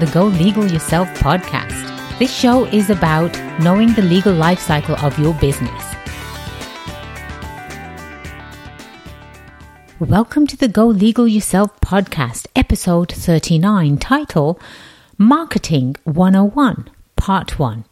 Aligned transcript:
the 0.00 0.06
Go 0.12 0.24
Legal 0.24 0.64
Yourself 0.64 1.08
podcast. 1.18 2.18
This 2.18 2.34
show 2.34 2.64
is 2.64 2.88
about 2.88 3.38
knowing 3.60 3.92
the 3.92 4.00
legal 4.00 4.32
life 4.32 4.58
cycle 4.58 4.96
of 5.04 5.18
your 5.18 5.34
business. 5.34 5.94
Welcome 9.98 10.46
to 10.46 10.56
the 10.56 10.68
Go 10.68 10.86
Legal 10.86 11.28
Yourself 11.28 11.78
podcast, 11.82 12.46
episode 12.56 13.12
39, 13.12 13.98
title 13.98 14.58
Marketing 15.18 15.94
101, 16.04 16.88
Part 17.16 17.58
1. 17.58 17.84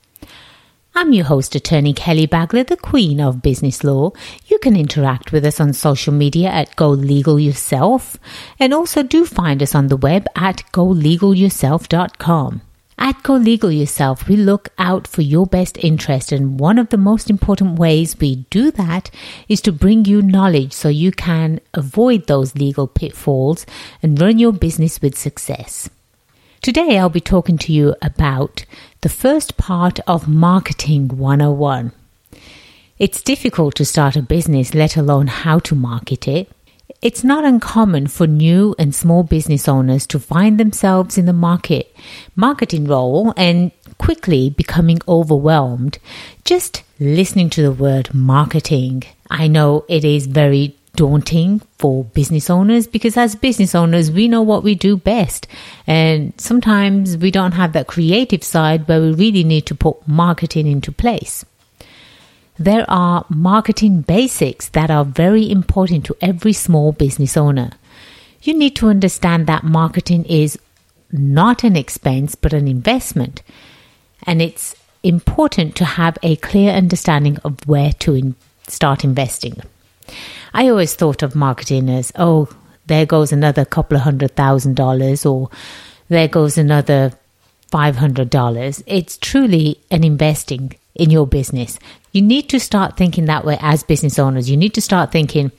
I'm 1.00 1.12
your 1.12 1.26
host, 1.26 1.54
attorney 1.54 1.92
Kelly 1.92 2.26
Bagla, 2.26 2.66
the 2.66 2.76
queen 2.76 3.20
of 3.20 3.40
business 3.40 3.84
law. 3.84 4.10
You 4.46 4.58
can 4.58 4.74
interact 4.74 5.30
with 5.30 5.44
us 5.44 5.60
on 5.60 5.72
social 5.72 6.12
media 6.12 6.48
at 6.48 6.74
Go 6.74 6.90
Legal 6.90 7.38
Yourself 7.38 8.18
and 8.58 8.74
also 8.74 9.04
do 9.04 9.24
find 9.24 9.62
us 9.62 9.76
on 9.76 9.86
the 9.86 9.96
web 9.96 10.26
at 10.34 10.64
golegalyourself.com. 10.72 12.62
At 12.98 13.22
Go 13.22 13.34
Legal 13.34 13.70
Yourself, 13.70 14.26
we 14.26 14.34
look 14.34 14.70
out 14.76 15.06
for 15.06 15.22
your 15.22 15.46
best 15.46 15.78
interest, 15.78 16.32
and 16.32 16.58
one 16.58 16.80
of 16.80 16.88
the 16.88 16.96
most 16.96 17.30
important 17.30 17.78
ways 17.78 18.18
we 18.18 18.44
do 18.50 18.72
that 18.72 19.08
is 19.48 19.60
to 19.60 19.70
bring 19.70 20.04
you 20.04 20.20
knowledge 20.20 20.72
so 20.72 20.88
you 20.88 21.12
can 21.12 21.60
avoid 21.74 22.26
those 22.26 22.56
legal 22.56 22.88
pitfalls 22.88 23.66
and 24.02 24.20
run 24.20 24.40
your 24.40 24.52
business 24.52 25.00
with 25.00 25.16
success. 25.16 25.88
Today, 26.60 26.98
I'll 26.98 27.08
be 27.08 27.20
talking 27.20 27.56
to 27.58 27.72
you 27.72 27.94
about 28.02 28.64
the 29.02 29.08
first 29.08 29.56
part 29.56 30.00
of 30.08 30.26
Marketing 30.26 31.06
101. 31.06 31.92
It's 32.98 33.22
difficult 33.22 33.76
to 33.76 33.84
start 33.84 34.16
a 34.16 34.22
business, 34.22 34.74
let 34.74 34.96
alone 34.96 35.28
how 35.28 35.60
to 35.60 35.76
market 35.76 36.26
it. 36.26 36.50
It's 37.00 37.22
not 37.22 37.44
uncommon 37.44 38.08
for 38.08 38.26
new 38.26 38.74
and 38.76 38.92
small 38.92 39.22
business 39.22 39.68
owners 39.68 40.04
to 40.08 40.18
find 40.18 40.58
themselves 40.58 41.16
in 41.16 41.26
the 41.26 41.32
market 41.32 41.94
marketing 42.34 42.86
role 42.86 43.32
and 43.36 43.70
quickly 43.98 44.50
becoming 44.50 44.98
overwhelmed 45.06 45.98
just 46.44 46.82
listening 46.98 47.50
to 47.50 47.62
the 47.62 47.70
word 47.70 48.12
marketing. 48.12 49.04
I 49.30 49.46
know 49.46 49.84
it 49.88 50.04
is 50.04 50.26
very 50.26 50.77
daunting 50.98 51.60
for 51.78 52.02
business 52.02 52.50
owners 52.50 52.88
because 52.88 53.16
as 53.16 53.36
business 53.36 53.72
owners, 53.72 54.10
we 54.10 54.26
know 54.26 54.42
what 54.42 54.64
we 54.64 54.74
do 54.74 54.96
best. 54.96 55.46
And 55.86 56.32
sometimes 56.40 57.16
we 57.16 57.30
don't 57.30 57.52
have 57.52 57.72
that 57.72 57.86
creative 57.86 58.42
side 58.42 58.88
where 58.88 59.00
we 59.00 59.12
really 59.12 59.44
need 59.44 59.64
to 59.66 59.76
put 59.76 60.08
marketing 60.08 60.66
into 60.66 60.90
place. 60.90 61.44
There 62.58 62.84
are 62.88 63.24
marketing 63.28 64.00
basics 64.00 64.70
that 64.70 64.90
are 64.90 65.04
very 65.04 65.48
important 65.48 66.04
to 66.06 66.16
every 66.20 66.52
small 66.52 66.90
business 66.90 67.36
owner. 67.36 67.70
You 68.42 68.58
need 68.58 68.74
to 68.76 68.88
understand 68.88 69.46
that 69.46 69.62
marketing 69.62 70.24
is 70.24 70.58
not 71.12 71.62
an 71.62 71.76
expense 71.76 72.34
but 72.34 72.52
an 72.52 72.66
investment. 72.66 73.42
And 74.24 74.42
it's 74.42 74.74
important 75.04 75.76
to 75.76 75.84
have 75.84 76.18
a 76.24 76.34
clear 76.34 76.72
understanding 76.72 77.38
of 77.44 77.68
where 77.68 77.92
to 78.00 78.16
in- 78.16 78.34
start 78.66 79.04
investing. 79.04 79.62
I 80.54 80.68
always 80.68 80.94
thought 80.94 81.22
of 81.22 81.34
marketing 81.34 81.88
as, 81.88 82.12
oh, 82.16 82.48
there 82.86 83.06
goes 83.06 83.32
another 83.32 83.64
couple 83.64 83.96
of 83.96 84.02
hundred 84.02 84.34
thousand 84.34 84.76
dollars, 84.76 85.26
or 85.26 85.50
there 86.08 86.28
goes 86.28 86.56
another 86.58 87.12
$500. 87.72 88.82
It's 88.86 89.18
truly 89.18 89.80
an 89.90 90.04
investing 90.04 90.74
in 90.94 91.10
your 91.10 91.26
business. 91.26 91.78
You 92.12 92.22
need 92.22 92.48
to 92.48 92.60
start 92.60 92.96
thinking 92.96 93.26
that 93.26 93.44
way 93.44 93.58
as 93.60 93.82
business 93.82 94.18
owners. 94.18 94.50
You 94.50 94.56
need 94.56 94.74
to 94.74 94.80
start 94.80 95.12
thinking 95.12 95.52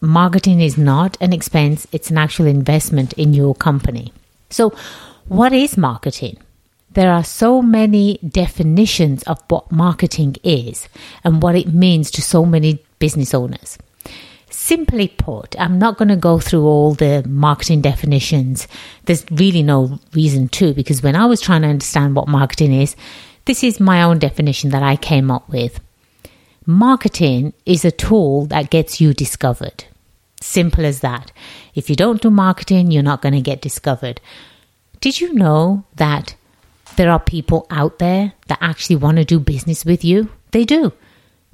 marketing 0.00 0.60
is 0.60 0.76
not 0.76 1.16
an 1.20 1.32
expense, 1.32 1.86
it's 1.90 2.10
an 2.10 2.18
actual 2.18 2.46
investment 2.46 3.12
in 3.14 3.32
your 3.32 3.54
company. 3.54 4.12
So, 4.50 4.74
what 5.26 5.52
is 5.52 5.76
marketing? 5.78 6.36
There 6.92 7.10
are 7.10 7.24
so 7.24 7.60
many 7.60 8.18
definitions 8.18 9.22
of 9.24 9.42
what 9.48 9.72
marketing 9.72 10.36
is 10.44 10.88
and 11.24 11.42
what 11.42 11.56
it 11.56 11.74
means 11.74 12.10
to 12.12 12.22
so 12.22 12.44
many 12.44 12.84
business 12.98 13.34
owners. 13.34 13.78
Simply 14.50 15.08
put, 15.08 15.58
I'm 15.60 15.78
not 15.78 15.98
going 15.98 16.08
to 16.08 16.16
go 16.16 16.38
through 16.38 16.64
all 16.64 16.94
the 16.94 17.24
marketing 17.28 17.82
definitions. 17.82 18.68
There's 19.04 19.24
really 19.30 19.62
no 19.62 19.98
reason 20.14 20.48
to, 20.50 20.72
because 20.72 21.02
when 21.02 21.16
I 21.16 21.26
was 21.26 21.40
trying 21.40 21.62
to 21.62 21.68
understand 21.68 22.14
what 22.14 22.28
marketing 22.28 22.72
is, 22.72 22.96
this 23.46 23.62
is 23.62 23.80
my 23.80 24.02
own 24.02 24.18
definition 24.18 24.70
that 24.70 24.82
I 24.82 24.96
came 24.96 25.30
up 25.30 25.48
with. 25.48 25.80
Marketing 26.66 27.52
is 27.66 27.84
a 27.84 27.90
tool 27.90 28.46
that 28.46 28.70
gets 28.70 29.00
you 29.00 29.12
discovered. 29.12 29.84
Simple 30.40 30.86
as 30.86 31.00
that. 31.00 31.32
If 31.74 31.90
you 31.90 31.96
don't 31.96 32.22
do 32.22 32.30
marketing, 32.30 32.90
you're 32.90 33.02
not 33.02 33.22
going 33.22 33.34
to 33.34 33.40
get 33.40 33.60
discovered. 33.60 34.20
Did 35.00 35.20
you 35.20 35.34
know 35.34 35.84
that 35.96 36.36
there 36.96 37.10
are 37.10 37.20
people 37.20 37.66
out 37.70 37.98
there 37.98 38.32
that 38.46 38.58
actually 38.62 38.96
want 38.96 39.16
to 39.18 39.24
do 39.24 39.40
business 39.40 39.84
with 39.84 40.04
you? 40.04 40.30
They 40.52 40.64
do. 40.64 40.92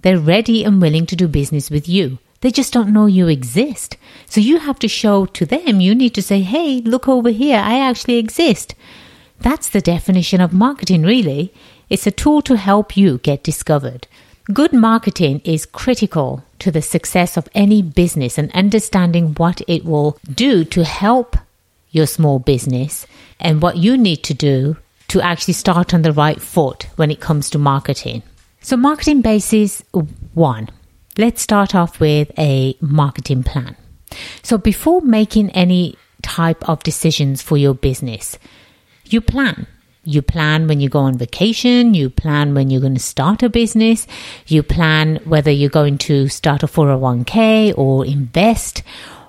They're 0.02 0.18
ready 0.18 0.64
and 0.64 0.80
willing 0.80 1.06
to 1.06 1.16
do 1.16 1.26
business 1.26 1.70
with 1.70 1.88
you. 1.88 2.18
They 2.40 2.50
just 2.50 2.72
don't 2.72 2.92
know 2.92 3.06
you 3.06 3.28
exist. 3.28 3.96
So 4.26 4.40
you 4.40 4.58
have 4.58 4.78
to 4.78 4.88
show 4.88 5.26
to 5.26 5.44
them, 5.44 5.80
you 5.80 5.94
need 5.94 6.14
to 6.14 6.22
say, 6.22 6.40
hey, 6.40 6.80
look 6.80 7.08
over 7.08 7.30
here, 7.30 7.58
I 7.58 7.78
actually 7.78 8.16
exist. 8.16 8.74
That's 9.40 9.68
the 9.68 9.80
definition 9.80 10.40
of 10.40 10.52
marketing, 10.52 11.02
really. 11.02 11.52
It's 11.88 12.06
a 12.06 12.10
tool 12.10 12.40
to 12.42 12.56
help 12.56 12.96
you 12.96 13.18
get 13.18 13.42
discovered. 13.42 14.06
Good 14.52 14.72
marketing 14.72 15.40
is 15.44 15.66
critical 15.66 16.42
to 16.60 16.70
the 16.70 16.82
success 16.82 17.36
of 17.36 17.48
any 17.54 17.82
business 17.82 18.38
and 18.38 18.50
understanding 18.52 19.34
what 19.34 19.60
it 19.68 19.84
will 19.84 20.18
do 20.32 20.64
to 20.64 20.84
help 20.84 21.36
your 21.90 22.06
small 22.06 22.38
business 22.38 23.06
and 23.38 23.60
what 23.62 23.76
you 23.76 23.96
need 23.96 24.22
to 24.24 24.34
do 24.34 24.76
to 25.08 25.20
actually 25.20 25.54
start 25.54 25.92
on 25.92 26.02
the 26.02 26.12
right 26.12 26.40
foot 26.40 26.86
when 26.96 27.10
it 27.10 27.20
comes 27.20 27.50
to 27.50 27.58
marketing. 27.58 28.22
So, 28.60 28.76
marketing 28.76 29.22
basis 29.22 29.82
one 30.34 30.68
let's 31.18 31.42
start 31.42 31.74
off 31.74 32.00
with 32.00 32.30
a 32.38 32.76
marketing 32.80 33.42
plan. 33.42 33.76
So 34.42 34.58
before 34.58 35.00
making 35.00 35.50
any 35.50 35.96
type 36.22 36.68
of 36.68 36.82
decisions 36.82 37.42
for 37.42 37.56
your 37.56 37.74
business, 37.74 38.38
you 39.06 39.20
plan. 39.20 39.66
You 40.02 40.22
plan 40.22 40.66
when 40.66 40.80
you 40.80 40.88
go 40.88 41.00
on 41.00 41.18
vacation, 41.18 41.92
you 41.92 42.08
plan 42.08 42.54
when 42.54 42.70
you're 42.70 42.80
going 42.80 42.94
to 42.94 43.00
start 43.00 43.42
a 43.42 43.50
business, 43.50 44.06
you 44.46 44.62
plan 44.62 45.16
whether 45.24 45.50
you're 45.50 45.68
going 45.68 45.98
to 45.98 46.28
start 46.28 46.62
a 46.62 46.66
401k 46.66 47.76
or 47.76 48.06
invest 48.06 48.82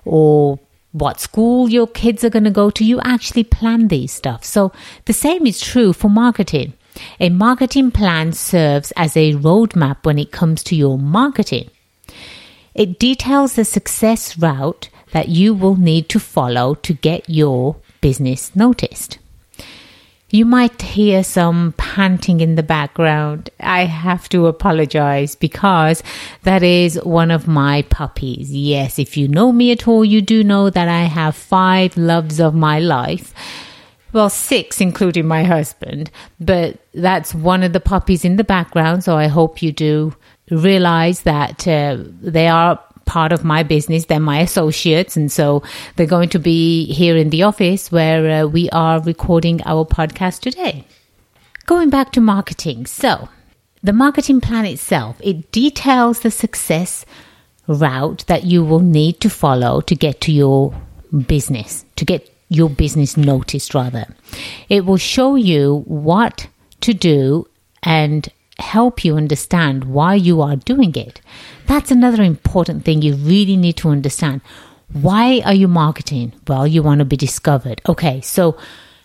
or 0.05 0.59
what 0.93 1.19
school 1.19 1.69
your 1.69 1.87
kids 1.87 2.23
are 2.23 2.29
going 2.29 2.45
to 2.45 2.51
go 2.51 2.69
to. 2.69 2.85
You 2.85 3.01
actually 3.01 3.43
plan 3.43 3.89
these 3.89 4.13
stuff. 4.13 4.45
So 4.45 4.71
the 5.05 5.13
same 5.13 5.45
is 5.45 5.59
true 5.59 5.91
for 5.93 6.09
marketing. 6.09 6.73
A 7.19 7.29
marketing 7.29 7.91
plan 7.91 8.33
serves 8.33 8.91
as 8.95 9.15
a 9.15 9.33
roadmap 9.33 10.05
when 10.05 10.19
it 10.19 10.31
comes 10.31 10.63
to 10.63 10.75
your 10.75 10.97
marketing. 10.97 11.69
It 12.73 12.99
details 12.99 13.53
the 13.53 13.65
success 13.65 14.37
route 14.37 14.89
that 15.11 15.29
you 15.29 15.53
will 15.53 15.75
need 15.75 16.09
to 16.09 16.19
follow 16.19 16.75
to 16.75 16.93
get 16.93 17.29
your 17.29 17.75
business 17.99 18.55
noticed. 18.55 19.17
You 20.33 20.45
might 20.45 20.81
hear 20.81 21.25
some 21.25 21.73
panting 21.73 22.39
in 22.39 22.55
the 22.55 22.63
background. 22.63 23.49
I 23.59 23.83
have 23.83 24.29
to 24.29 24.47
apologize 24.47 25.35
because 25.35 26.01
that 26.43 26.63
is 26.63 26.95
one 27.03 27.31
of 27.31 27.49
my 27.49 27.81
puppies. 27.81 28.49
Yes, 28.49 28.97
if 28.97 29.17
you 29.17 29.27
know 29.27 29.51
me 29.51 29.73
at 29.73 29.89
all, 29.89 30.05
you 30.05 30.21
do 30.21 30.41
know 30.41 30.69
that 30.69 30.87
I 30.87 31.01
have 31.01 31.35
five 31.35 31.97
loves 31.97 32.39
of 32.39 32.55
my 32.55 32.79
life. 32.79 33.33
Well, 34.13 34.29
six, 34.29 34.81
including 34.81 35.27
my 35.27 35.43
husband, 35.43 36.11
but 36.39 36.77
that's 36.93 37.33
one 37.33 37.63
of 37.63 37.73
the 37.73 37.79
puppies 37.79 38.25
in 38.25 38.35
the 38.35 38.43
background. 38.43 39.03
So 39.03 39.15
I 39.15 39.27
hope 39.27 39.61
you 39.61 39.71
do 39.71 40.13
realize 40.49 41.21
that 41.21 41.67
uh, 41.67 41.97
they 42.21 42.47
are 42.47 42.79
part 43.05 43.31
of 43.31 43.43
my 43.43 43.63
business. 43.63 44.05
They're 44.05 44.19
my 44.19 44.39
associates. 44.39 45.17
And 45.17 45.31
so 45.31 45.63
they're 45.95 46.05
going 46.05 46.29
to 46.29 46.39
be 46.39 46.91
here 46.93 47.17
in 47.17 47.29
the 47.29 47.43
office 47.43 47.91
where 47.91 48.43
uh, 48.43 48.47
we 48.47 48.69
are 48.69 49.01
recording 49.01 49.61
our 49.65 49.85
podcast 49.85 50.41
today. 50.41 50.85
Going 51.65 51.89
back 51.89 52.11
to 52.13 52.21
marketing. 52.21 52.85
So 52.85 53.29
the 53.83 53.93
marketing 53.93 54.41
plan 54.41 54.65
itself, 54.65 55.17
it 55.21 55.51
details 55.51 56.19
the 56.19 56.31
success 56.31 57.05
route 57.67 58.25
that 58.27 58.43
you 58.43 58.63
will 58.63 58.79
need 58.79 59.19
to 59.21 59.29
follow 59.29 59.81
to 59.81 59.95
get 59.95 60.21
to 60.21 60.31
your 60.31 60.73
business, 61.27 61.85
to 61.95 62.05
get 62.05 62.29
your 62.51 62.69
business 62.69 63.15
noticed 63.15 63.73
rather. 63.73 64.05
It 64.67 64.85
will 64.85 64.97
show 64.97 65.35
you 65.35 65.83
what 65.87 66.47
to 66.81 66.93
do 66.93 67.47
and 67.81 68.27
help 68.59 69.05
you 69.05 69.15
understand 69.15 69.85
why 69.85 70.15
you 70.15 70.41
are 70.41 70.57
doing 70.57 70.93
it. 70.95 71.21
That's 71.65 71.91
another 71.91 72.21
important 72.21 72.83
thing 72.83 73.01
you 73.01 73.15
really 73.15 73.55
need 73.55 73.77
to 73.77 73.89
understand. 73.89 74.41
Why 74.91 75.41
are 75.45 75.53
you 75.53 75.69
marketing? 75.69 76.33
Well, 76.45 76.67
you 76.67 76.83
want 76.83 76.99
to 76.99 77.05
be 77.05 77.15
discovered. 77.15 77.81
Okay, 77.87 78.19
so 78.19 78.57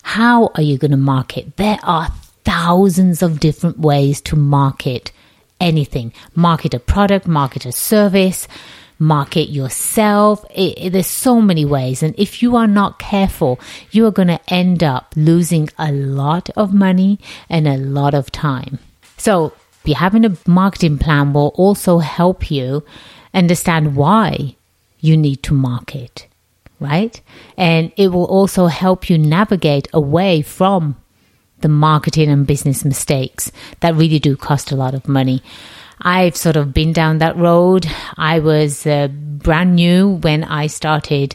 how 0.02 0.50
are 0.56 0.62
you 0.62 0.76
going 0.76 0.90
to 0.90 0.96
market? 0.96 1.56
There 1.56 1.78
are 1.84 2.08
thousands 2.44 3.22
of 3.22 3.38
different 3.38 3.78
ways 3.78 4.20
to 4.22 4.34
market 4.34 5.12
anything. 5.60 6.12
Market 6.34 6.74
a 6.74 6.80
product, 6.80 7.28
market 7.28 7.64
a 7.64 7.70
service, 7.72 8.48
market 8.98 9.50
yourself. 9.50 10.44
It, 10.50 10.74
it, 10.78 10.92
there's 10.92 11.06
so 11.06 11.40
many 11.40 11.64
ways. 11.64 12.02
And 12.02 12.14
if 12.18 12.42
you 12.42 12.56
are 12.56 12.66
not 12.66 12.98
careful, 12.98 13.60
you 13.90 14.06
are 14.06 14.10
going 14.10 14.28
to 14.28 14.40
end 14.48 14.82
up 14.82 15.12
losing 15.16 15.68
a 15.78 15.92
lot 15.92 16.50
of 16.56 16.72
money 16.72 17.18
and 17.48 17.66
a 17.66 17.76
lot 17.76 18.14
of 18.14 18.32
time. 18.32 18.78
So 19.16 19.52
be 19.84 19.92
having 19.92 20.24
a 20.24 20.36
marketing 20.46 20.98
plan 20.98 21.32
will 21.32 21.52
also 21.54 21.98
help 21.98 22.50
you 22.50 22.84
understand 23.32 23.96
why 23.96 24.56
you 25.00 25.16
need 25.16 25.42
to 25.44 25.54
market, 25.54 26.26
right? 26.80 27.20
And 27.56 27.92
it 27.96 28.08
will 28.08 28.24
also 28.24 28.66
help 28.66 29.08
you 29.08 29.18
navigate 29.18 29.88
away 29.92 30.42
from 30.42 30.96
the 31.60 31.68
marketing 31.68 32.28
and 32.28 32.46
business 32.46 32.84
mistakes 32.84 33.50
that 33.80 33.94
really 33.94 34.18
do 34.18 34.36
cost 34.36 34.72
a 34.72 34.76
lot 34.76 34.94
of 34.94 35.08
money. 35.08 35.42
I've 36.00 36.36
sort 36.36 36.56
of 36.56 36.74
been 36.74 36.92
down 36.92 37.18
that 37.18 37.36
road. 37.36 37.86
I 38.16 38.38
was 38.40 38.86
uh, 38.86 39.08
brand 39.08 39.76
new 39.76 40.10
when 40.22 40.44
I 40.44 40.66
started 40.66 41.34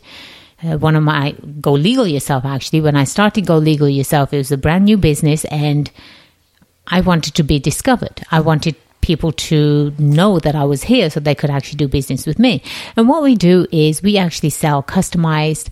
uh, 0.64 0.78
one 0.78 0.96
of 0.96 1.04
my 1.04 1.36
Go 1.60 1.74
Legal 1.74 2.08
Yourself, 2.08 2.46
actually. 2.46 2.82
When 2.82 2.96
I 2.96 3.06
started 3.06 3.46
Go 3.48 3.58
Legal 3.58 3.90
Yourself, 3.90 4.34
it 4.34 4.38
was 4.38 4.52
a 4.52 4.58
brand 4.58 4.86
new 4.86 4.98
business 4.98 5.46
and 5.46 5.90
I 6.88 7.02
wanted 7.02 7.36
to 7.36 7.44
be 7.44 7.60
discovered. 7.60 8.22
I 8.32 8.42
wanted 8.42 8.76
people 9.02 9.32
to 9.32 9.94
know 9.98 10.40
that 10.40 10.56
I 10.56 10.64
was 10.64 10.84
here 10.84 11.10
so 11.10 11.20
they 11.20 11.36
could 11.36 11.50
actually 11.50 11.78
do 11.78 11.88
business 11.88 12.28
with 12.28 12.38
me. 12.38 12.62
And 12.96 13.10
what 13.10 13.24
we 13.24 13.36
do 13.36 13.66
is 13.72 14.04
we 14.04 14.18
actually 14.18 14.52
sell 14.52 14.84
customized 14.84 15.70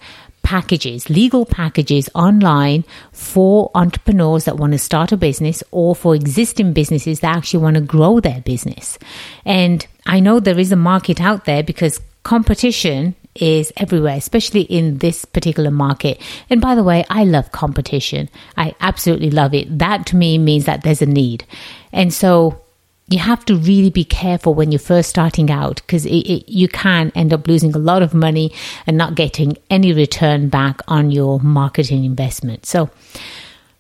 packages, 0.50 1.12
legal 1.12 1.46
packages 1.46 2.10
online 2.16 2.84
for 3.12 3.69
entrepreneurs 3.75 4.46
that 4.46 4.57
want 4.57 4.72
to 4.72 4.80
start 4.80 5.12
a 5.12 5.18
business 5.18 5.62
or 5.69 5.96
for 5.96 6.16
existing 6.16 6.74
businesses 6.74 7.19
that 7.19 7.38
actually 7.38 7.62
want 7.62 7.75
to 7.75 7.81
grow 7.81 8.19
their 8.19 8.42
business. 8.42 8.98
And 9.46 9.86
I 10.07 10.19
know 10.19 10.40
there 10.40 10.57
is 10.57 10.72
a 10.72 10.75
market 10.75 11.22
out 11.22 11.46
there 11.46 11.62
because 11.62 12.01
competition 12.24 13.16
is 13.36 13.72
everywhere, 13.78 14.16
especially 14.16 14.62
in 14.62 14.98
this 14.98 15.24
particular 15.24 15.69
market. 15.69 16.19
And 16.50 16.60
by 16.60 16.74
the 16.74 16.84
way, 16.84 17.06
I 17.12 17.25
love 17.25 17.52
competition. 17.52 18.28
I 18.57 18.74
absolutely 18.80 19.30
love 19.30 19.54
it. 19.54 19.78
That 19.78 20.07
to 20.07 20.16
me 20.16 20.40
means 20.40 20.66
that 20.66 20.81
there's 20.81 21.04
a 21.04 21.06
need. 21.06 21.45
And 21.94 22.12
so 22.12 22.60
you 23.09 23.19
have 23.19 23.44
to 23.45 23.56
really 23.56 23.89
be 23.89 24.03
careful 24.03 24.53
when 24.53 24.71
you're 24.71 24.79
first 24.79 25.09
starting 25.09 25.50
out 25.50 25.77
because 25.77 26.06
you 26.06 26.67
can 26.67 27.11
end 27.15 27.33
up 27.33 27.47
losing 27.47 27.73
a 27.73 27.79
lot 27.79 28.03
of 28.03 28.13
money 28.13 28.53
and 28.85 28.97
not 28.97 29.15
getting 29.15 29.57
any 29.69 29.94
return 29.94 30.50
back 30.50 30.81
on 30.88 31.09
your 31.09 31.39
marketing 31.39 32.06
investment. 32.06 32.65
So, 32.65 32.89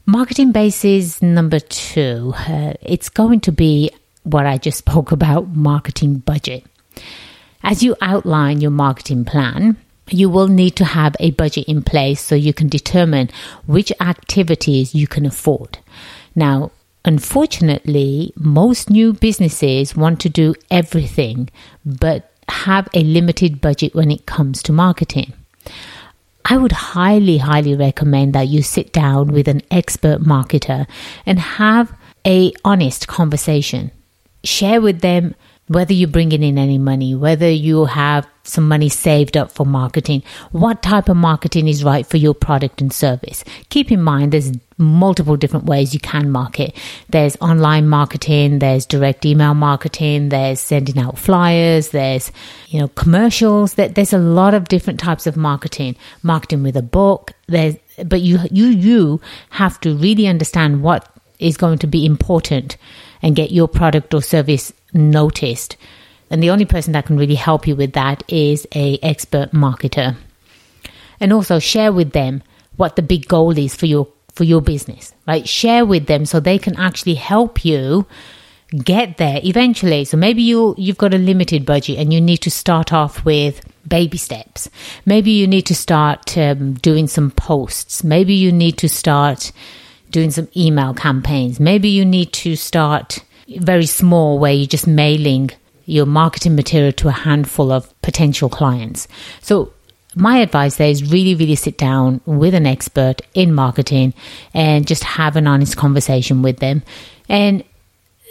marketing 0.05 0.51
basis 0.51 1.21
number 1.21 1.59
two, 1.59 2.33
uh, 2.35 2.73
it's 2.81 3.09
going 3.09 3.41
to 3.41 3.51
be 3.51 3.91
what 4.23 4.47
I 4.47 4.57
just 4.57 4.77
spoke 4.85 5.11
about 5.11 5.49
marketing 5.49 6.15
budget. 6.19 6.65
As 7.61 7.83
you 7.83 7.95
outline 8.01 8.61
your 8.61 8.71
marketing 8.71 9.25
plan, 9.25 9.77
you 10.09 10.27
will 10.27 10.47
need 10.47 10.75
to 10.77 10.85
have 10.85 11.15
a 11.19 11.31
budget 11.31 11.67
in 11.67 11.83
place 11.83 12.19
so 12.19 12.33
you 12.33 12.53
can 12.53 12.67
determine 12.67 13.29
which 13.67 13.91
activities 13.99 14.95
you 14.95 15.05
can 15.05 15.25
afford. 15.25 15.77
Now, 16.35 16.71
Unfortunately, 17.05 18.33
most 18.35 18.89
new 18.89 19.13
businesses 19.13 19.95
want 19.95 20.19
to 20.21 20.29
do 20.29 20.53
everything 20.69 21.49
but 21.85 22.31
have 22.49 22.87
a 22.93 23.03
limited 23.03 23.61
budget 23.61 23.95
when 23.95 24.11
it 24.11 24.25
comes 24.25 24.61
to 24.63 24.73
marketing. 24.73 25.33
I 26.45 26.57
would 26.57 26.71
highly, 26.71 27.37
highly 27.37 27.75
recommend 27.75 28.33
that 28.33 28.47
you 28.47 28.63
sit 28.63 28.91
down 28.91 29.31
with 29.31 29.47
an 29.47 29.61
expert 29.69 30.21
marketer 30.21 30.87
and 31.25 31.39
have 31.39 31.95
a 32.25 32.51
honest 32.65 33.07
conversation. 33.07 33.91
Share 34.43 34.81
with 34.81 35.01
them 35.01 35.35
whether 35.69 35.93
you're 35.93 36.09
bringing 36.09 36.41
in 36.41 36.57
any 36.57 36.79
money, 36.79 37.13
whether 37.13 37.49
you 37.49 37.85
have 37.85 38.27
some 38.41 38.67
money 38.67 38.89
saved 38.89 39.37
up 39.37 39.51
for 39.51 39.67
marketing, 39.67 40.23
what 40.51 40.81
type 40.81 41.07
of 41.09 41.15
marketing 41.15 41.67
is 41.67 41.83
right 41.83 42.07
for 42.07 42.17
your 42.17 42.33
product 42.33 42.81
and 42.81 42.91
service. 42.91 43.43
Keep 43.69 43.91
in 43.91 44.01
mind 44.01 44.31
there's 44.31 44.51
multiple 44.79 45.37
different 45.37 45.67
ways 45.67 45.93
you 45.93 45.99
can 45.99 46.31
market. 46.31 46.75
There's 47.09 47.37
online 47.39 47.87
marketing, 47.87 48.57
there's 48.57 48.87
direct 48.87 49.27
email 49.27 49.53
marketing, 49.53 50.29
there's 50.29 50.59
sending 50.59 50.97
out 50.97 51.19
flyers, 51.19 51.89
there's, 51.89 52.31
you 52.69 52.79
know, 52.79 52.87
commercials. 52.87 53.75
There's 53.75 54.13
a 54.13 54.17
lot 54.17 54.55
of 54.55 54.69
different 54.69 54.99
types 54.99 55.27
of 55.27 55.37
marketing. 55.37 55.95
Marketing 56.23 56.63
with 56.63 56.77
a 56.77 56.81
book. 56.81 57.33
There's, 57.45 57.75
but 58.03 58.21
you, 58.21 58.39
you, 58.49 58.67
you 58.69 59.21
have 59.51 59.79
to 59.81 59.95
really 59.95 60.25
understand 60.25 60.81
what 60.81 61.07
is 61.37 61.57
going 61.57 61.77
to 61.79 61.87
be 61.87 62.07
important 62.07 62.75
and 63.21 63.35
get 63.35 63.51
your 63.51 63.67
product 63.67 64.15
or 64.15 64.23
service 64.23 64.73
noticed. 64.93 65.77
And 66.29 66.43
the 66.43 66.51
only 66.51 66.65
person 66.65 66.93
that 66.93 67.05
can 67.05 67.17
really 67.17 67.35
help 67.35 67.67
you 67.67 67.75
with 67.75 67.93
that 67.93 68.23
is 68.27 68.67
a 68.75 68.99
expert 69.01 69.51
marketer. 69.51 70.15
And 71.19 71.33
also 71.33 71.59
share 71.59 71.91
with 71.91 72.11
them 72.11 72.43
what 72.77 72.95
the 72.95 73.01
big 73.01 73.27
goal 73.27 73.57
is 73.57 73.75
for 73.75 73.85
your 73.85 74.07
for 74.33 74.43
your 74.45 74.61
business, 74.61 75.13
right? 75.27 75.47
Share 75.47 75.85
with 75.85 76.05
them 76.05 76.25
so 76.25 76.39
they 76.39 76.57
can 76.57 76.77
actually 76.77 77.15
help 77.15 77.65
you 77.65 78.05
get 78.83 79.17
there 79.17 79.41
eventually. 79.43 80.05
So 80.05 80.17
maybe 80.17 80.41
you 80.43 80.75
you've 80.77 80.97
got 80.97 81.13
a 81.13 81.17
limited 81.17 81.65
budget 81.65 81.97
and 81.97 82.13
you 82.13 82.21
need 82.21 82.37
to 82.37 82.51
start 82.51 82.93
off 82.93 83.25
with 83.25 83.61
baby 83.87 84.17
steps. 84.17 84.69
Maybe 85.05 85.31
you 85.31 85.47
need 85.47 85.65
to 85.65 85.75
start 85.75 86.37
um, 86.37 86.75
doing 86.75 87.07
some 87.07 87.31
posts. 87.31 88.03
Maybe 88.03 88.33
you 88.33 88.51
need 88.51 88.77
to 88.77 88.87
start 88.89 89.51
doing 90.11 90.31
some 90.31 90.47
email 90.55 90.93
campaigns. 90.93 91.59
Maybe 91.59 91.89
you 91.89 92.05
need 92.05 92.31
to 92.33 92.55
start 92.55 93.23
very 93.57 93.85
small 93.85 94.39
where 94.39 94.53
you're 94.53 94.67
just 94.67 94.87
mailing 94.87 95.51
your 95.85 96.05
marketing 96.05 96.55
material 96.55 96.91
to 96.93 97.07
a 97.07 97.11
handful 97.11 97.71
of 97.71 97.99
potential 98.01 98.49
clients. 98.49 99.07
So 99.41 99.73
my 100.15 100.37
advice 100.39 100.77
there 100.77 100.89
is 100.89 101.11
really, 101.11 101.35
really 101.35 101.55
sit 101.55 101.77
down 101.77 102.21
with 102.25 102.53
an 102.53 102.65
expert 102.65 103.21
in 103.33 103.53
marketing 103.53 104.13
and 104.53 104.87
just 104.87 105.03
have 105.03 105.35
an 105.35 105.47
honest 105.47 105.77
conversation 105.77 106.41
with 106.41 106.57
them. 106.57 106.83
And 107.27 107.63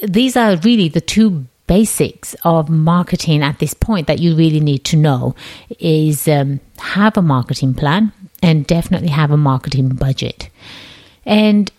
these 0.03 0.37
are 0.37 0.56
really 0.56 0.88
the 0.88 1.00
two 1.00 1.47
basics 1.67 2.35
of 2.44 2.69
marketing 2.69 3.43
at 3.43 3.59
this 3.59 3.75
point 3.75 4.06
that 4.06 4.19
you 4.19 4.35
really 4.35 4.61
need 4.61 4.85
to 4.85 4.97
know 4.97 5.35
is 5.79 6.26
um, 6.26 6.61
have 6.79 7.17
a 7.17 7.23
marketing 7.23 7.75
plan 7.75 8.12
and 8.43 8.67
definitely 8.67 9.09
have 9.09 9.31
a 9.31 9.37
marketing 9.37 9.91
budget. 9.91 10.49
And 11.26 11.70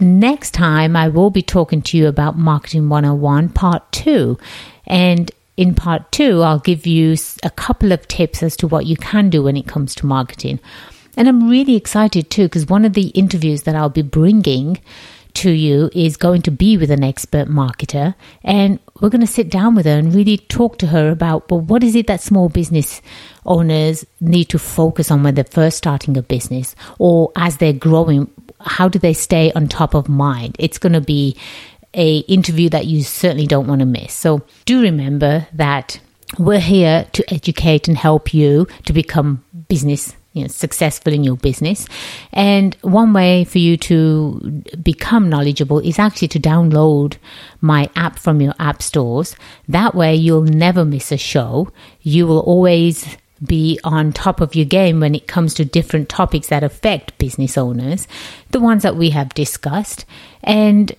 next 0.00 0.52
time, 0.52 0.96
I 0.96 1.08
will 1.08 1.30
be 1.30 1.42
talking 1.42 1.82
to 1.82 1.98
you 1.98 2.06
about 2.06 2.38
Marketing 2.38 2.88
101 2.88 3.50
Part 3.50 3.90
2. 3.92 4.38
And 4.86 5.30
in 5.56 5.74
Part 5.74 6.10
2, 6.12 6.42
I'll 6.42 6.58
give 6.58 6.86
you 6.86 7.16
a 7.42 7.50
couple 7.50 7.92
of 7.92 8.06
tips 8.08 8.42
as 8.42 8.56
to 8.56 8.66
what 8.66 8.86
you 8.86 8.96
can 8.96 9.30
do 9.30 9.42
when 9.44 9.56
it 9.56 9.66
comes 9.66 9.94
to 9.96 10.06
marketing. 10.06 10.58
And 11.16 11.28
I'm 11.28 11.48
really 11.48 11.76
excited 11.76 12.30
too, 12.30 12.44
because 12.44 12.66
one 12.66 12.84
of 12.84 12.94
the 12.94 13.08
interviews 13.08 13.62
that 13.62 13.76
I'll 13.76 13.88
be 13.88 14.02
bringing 14.02 14.78
to 15.34 15.50
you 15.50 15.90
is 15.92 16.16
going 16.16 16.42
to 16.42 16.50
be 16.50 16.76
with 16.76 16.90
an 16.90 17.02
expert 17.02 17.48
marketer 17.48 18.14
and 18.44 18.78
we're 19.00 19.08
going 19.10 19.20
to 19.20 19.26
sit 19.26 19.50
down 19.50 19.74
with 19.74 19.84
her 19.84 19.98
and 19.98 20.14
really 20.14 20.38
talk 20.38 20.78
to 20.78 20.86
her 20.86 21.10
about 21.10 21.50
well 21.50 21.60
what 21.60 21.82
is 21.82 21.96
it 21.96 22.06
that 22.06 22.20
small 22.20 22.48
business 22.48 23.02
owners 23.44 24.06
need 24.20 24.44
to 24.44 24.60
focus 24.60 25.10
on 25.10 25.24
when 25.24 25.34
they're 25.34 25.42
first 25.42 25.76
starting 25.76 26.16
a 26.16 26.22
business 26.22 26.76
or 27.00 27.32
as 27.34 27.56
they're 27.56 27.72
growing 27.72 28.30
how 28.64 28.88
do 28.88 28.98
they 28.98 29.12
stay 29.12 29.52
on 29.52 29.68
top 29.68 29.94
of 29.94 30.08
mind? 30.08 30.56
It's 30.58 30.78
going 30.78 30.92
to 30.92 31.00
be 31.00 31.36
a 31.94 32.18
interview 32.20 32.68
that 32.70 32.86
you 32.86 33.02
certainly 33.02 33.46
don't 33.46 33.66
want 33.66 33.80
to 33.80 33.86
miss. 33.86 34.12
So 34.12 34.42
do 34.64 34.82
remember 34.82 35.46
that 35.52 36.00
we're 36.38 36.60
here 36.60 37.06
to 37.12 37.32
educate 37.32 37.86
and 37.88 37.96
help 37.96 38.34
you 38.34 38.66
to 38.86 38.92
become 38.92 39.44
business 39.68 40.16
you 40.34 40.42
know, 40.42 40.48
successful 40.48 41.12
in 41.12 41.22
your 41.22 41.36
business. 41.36 41.86
And 42.32 42.74
one 42.82 43.12
way 43.12 43.44
for 43.44 43.58
you 43.58 43.76
to 43.78 44.62
become 44.82 45.30
knowledgeable 45.30 45.78
is 45.78 45.98
actually 45.98 46.28
to 46.28 46.40
download 46.40 47.16
my 47.60 47.88
app 47.94 48.18
from 48.18 48.40
your 48.40 48.54
app 48.58 48.82
stores. 48.82 49.36
That 49.68 49.94
way 49.94 50.16
you'll 50.16 50.42
never 50.42 50.84
miss 50.84 51.12
a 51.12 51.16
show. 51.16 51.70
You 52.02 52.26
will 52.26 52.40
always 52.40 53.16
be 53.46 53.78
on 53.84 54.12
top 54.12 54.40
of 54.40 54.54
your 54.54 54.64
game 54.64 55.00
when 55.00 55.14
it 55.14 55.26
comes 55.26 55.54
to 55.54 55.64
different 55.64 56.08
topics 56.08 56.48
that 56.48 56.64
affect 56.64 57.16
business 57.18 57.56
owners, 57.58 58.08
the 58.50 58.60
ones 58.60 58.82
that 58.82 58.96
we 58.96 59.10
have 59.10 59.34
discussed. 59.34 60.04
And 60.42 60.92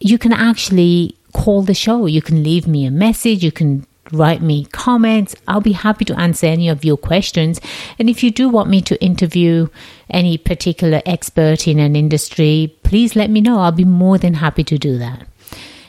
you 0.00 0.18
can 0.18 0.32
actually 0.32 1.16
call 1.32 1.62
the 1.62 1.74
show. 1.74 2.06
You 2.06 2.22
can 2.22 2.42
leave 2.42 2.66
me 2.66 2.86
a 2.86 2.90
message. 2.90 3.44
You 3.44 3.52
can 3.52 3.86
write 4.12 4.42
me 4.42 4.64
comments. 4.66 5.34
I'll 5.46 5.60
be 5.60 5.72
happy 5.72 6.04
to 6.06 6.18
answer 6.18 6.46
any 6.46 6.68
of 6.68 6.84
your 6.84 6.96
questions. 6.96 7.60
And 7.98 8.08
if 8.08 8.22
you 8.22 8.30
do 8.30 8.48
want 8.48 8.70
me 8.70 8.80
to 8.82 9.02
interview 9.02 9.68
any 10.10 10.38
particular 10.38 11.02
expert 11.04 11.68
in 11.68 11.78
an 11.78 11.96
industry, 11.96 12.74
please 12.82 13.16
let 13.16 13.30
me 13.30 13.40
know. 13.40 13.60
I'll 13.60 13.72
be 13.72 13.84
more 13.84 14.18
than 14.18 14.34
happy 14.34 14.64
to 14.64 14.78
do 14.78 14.98
that. 14.98 15.26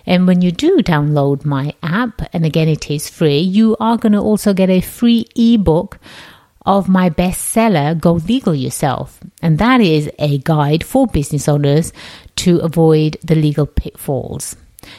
And 0.09 0.25
when 0.25 0.41
you 0.41 0.51
do 0.51 0.79
download 0.79 1.45
my 1.45 1.75
app, 1.83 2.23
and 2.33 2.43
again, 2.43 2.67
it 2.67 2.89
is 2.89 3.07
free, 3.07 3.37
you 3.37 3.77
are 3.79 3.95
going 3.95 4.13
to 4.13 4.19
also 4.19 4.55
get 4.55 4.71
a 4.71 4.81
free 4.81 5.27
ebook 5.35 5.99
of 6.65 6.89
my 6.89 7.11
bestseller, 7.11 7.97
Go 8.01 8.13
Legal 8.13 8.55
Yourself. 8.55 9.19
And 9.43 9.59
that 9.59 9.81
is 9.81 10.09
a 10.17 10.39
guide 10.39 10.83
for 10.83 11.05
business 11.05 11.47
owners 11.47 11.93
to 12.37 12.57
avoid 12.57 13.17
the 13.23 13.35
legal 13.35 13.67
pitfalls. 13.67 14.55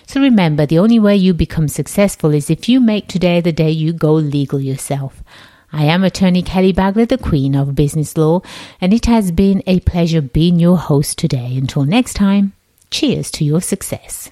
So 0.07 0.21
remember, 0.21 0.65
the 0.65 0.79
only 0.79 1.01
way 1.01 1.17
you 1.17 1.35
become 1.35 1.67
successful 1.67 2.33
is 2.33 2.49
if 2.49 2.69
you 2.69 2.79
make 2.81 3.09
today 3.09 3.41
the 3.41 3.51
day 3.51 3.71
you 3.71 3.93
go 3.93 4.13
legal 4.13 4.61
yourself. 4.61 5.25
I 5.73 5.87
am 5.87 6.05
attorney 6.05 6.43
Kelly 6.43 6.73
Bagla, 6.73 7.09
the 7.09 7.19
Queen 7.19 7.57
of 7.57 7.75
Business 7.75 8.17
Law, 8.17 8.43
and 8.81 8.95
it 8.95 9.07
has 9.07 9.33
been 9.33 9.65
a 9.67 9.81
pleasure 9.81 10.23
being 10.23 10.61
your 10.61 10.79
host 10.79 11.19
today. 11.19 11.57
Until 11.57 11.85
next 11.85 12.15
time, 12.15 12.53
cheers 12.93 13.33
to 13.33 13.45
your 13.45 13.61
success. 13.61 14.31